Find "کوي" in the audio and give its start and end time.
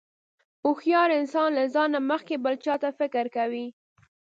3.35-3.65